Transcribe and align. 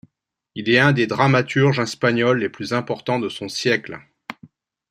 Il 0.55 0.67
est 0.71 0.79
un 0.79 0.93
des 0.93 1.05
dramaturges 1.05 1.77
espagnols 1.79 2.39
les 2.39 2.49
plus 2.49 2.73
importants 2.73 3.19
de 3.19 3.29
son 3.29 3.47
siècle. 3.47 3.99